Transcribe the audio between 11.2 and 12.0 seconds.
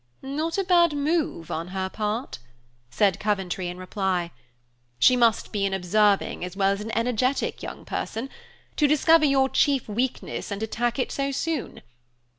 soon.